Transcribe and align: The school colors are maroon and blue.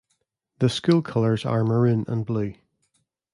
The 0.57 0.67
school 0.67 1.03
colors 1.03 1.45
are 1.45 1.63
maroon 1.63 2.05
and 2.07 2.25
blue. 2.25 2.55